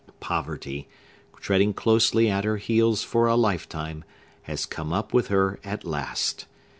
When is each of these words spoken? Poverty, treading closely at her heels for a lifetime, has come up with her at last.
Poverty, 0.19 0.87
treading 1.41 1.73
closely 1.75 2.27
at 2.27 2.43
her 2.43 2.57
heels 2.57 3.03
for 3.03 3.27
a 3.27 3.35
lifetime, 3.35 4.03
has 4.41 4.65
come 4.65 4.91
up 4.91 5.13
with 5.13 5.27
her 5.27 5.59
at 5.63 5.85
last. 5.85 6.47